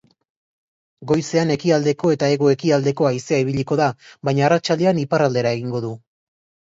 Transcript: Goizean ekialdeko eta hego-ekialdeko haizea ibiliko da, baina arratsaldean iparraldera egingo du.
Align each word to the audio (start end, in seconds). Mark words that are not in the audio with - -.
Goizean 1.11 1.51
ekialdeko 1.55 2.13
eta 2.15 2.31
hego-ekialdeko 2.35 3.09
haizea 3.09 3.41
ibiliko 3.45 3.77
da, 3.83 3.91
baina 4.31 4.47
arratsaldean 4.51 5.03
iparraldera 5.07 5.53
egingo 5.59 5.83
du. 5.85 5.93